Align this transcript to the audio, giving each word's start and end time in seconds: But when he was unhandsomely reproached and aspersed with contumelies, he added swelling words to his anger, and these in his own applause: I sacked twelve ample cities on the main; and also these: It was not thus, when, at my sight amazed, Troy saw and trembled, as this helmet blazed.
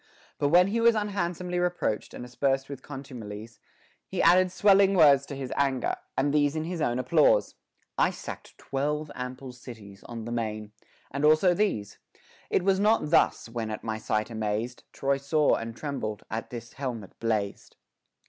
But 0.39 0.49
when 0.49 0.69
he 0.69 0.81
was 0.81 0.95
unhandsomely 0.95 1.59
reproached 1.59 2.15
and 2.15 2.25
aspersed 2.25 2.69
with 2.69 2.81
contumelies, 2.81 3.59
he 4.07 4.19
added 4.19 4.51
swelling 4.51 4.95
words 4.95 5.27
to 5.27 5.35
his 5.35 5.53
anger, 5.55 5.95
and 6.17 6.33
these 6.33 6.55
in 6.55 6.63
his 6.63 6.81
own 6.81 6.97
applause: 6.97 7.53
I 7.99 8.09
sacked 8.09 8.57
twelve 8.57 9.11
ample 9.13 9.51
cities 9.51 10.03
on 10.05 10.25
the 10.25 10.31
main; 10.31 10.71
and 11.11 11.23
also 11.23 11.53
these: 11.53 11.99
It 12.49 12.63
was 12.63 12.79
not 12.79 13.11
thus, 13.11 13.47
when, 13.47 13.69
at 13.69 13.83
my 13.83 13.99
sight 13.99 14.31
amazed, 14.31 14.83
Troy 14.91 15.17
saw 15.17 15.53
and 15.53 15.75
trembled, 15.77 16.23
as 16.31 16.45
this 16.49 16.73
helmet 16.73 17.19
blazed. 17.19 17.75